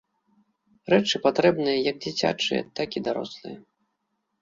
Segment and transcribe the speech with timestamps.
[0.93, 3.57] Рэчы патрэбныя як дзіцячыя, так і дарослыя.